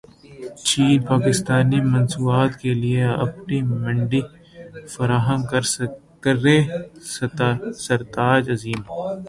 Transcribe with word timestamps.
چین 0.67 0.97
پاکستانی 1.09 1.79
مصنوعات 1.93 2.51
کیلئے 2.61 3.03
اپنی 3.25 3.57
منڈی 3.81 4.21
فراہم 4.91 5.39
کرے 6.23 6.57
سرتاج 7.85 8.43
عزیز 8.55 8.79